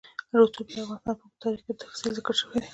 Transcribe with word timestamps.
رسوب 0.39 0.67
د 0.73 0.75
افغانستان 0.81 1.15
په 1.19 1.23
اوږده 1.23 1.41
تاریخ 1.41 1.59
کې 1.65 1.69
په 1.75 1.79
تفصیل 1.83 2.11
ذکر 2.17 2.33
شوی. 2.39 2.57